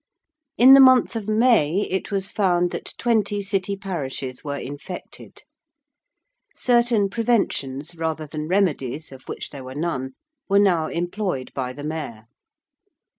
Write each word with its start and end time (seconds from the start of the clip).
In 0.57 0.71
the 0.71 0.79
month 0.79 1.15
of 1.15 1.27
May 1.29 1.81
it 1.81 2.09
was 2.09 2.31
found 2.31 2.71
that 2.71 2.95
twenty 2.97 3.39
City 3.43 3.75
parishes 3.77 4.43
were 4.43 4.57
infected. 4.57 5.43
Certain 6.55 7.07
preventions, 7.07 7.95
rather 7.95 8.25
than 8.25 8.47
remedies, 8.47 9.11
of 9.11 9.27
which 9.29 9.51
there 9.51 9.63
were 9.63 9.75
none, 9.75 10.13
were 10.49 10.57
now 10.57 10.87
employed 10.87 11.53
by 11.53 11.71
the 11.71 11.83
Mayor. 11.83 12.25